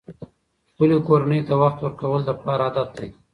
[0.71, 3.09] خپلې کورنۍ ته وخت ورکول د پلار عادت دی.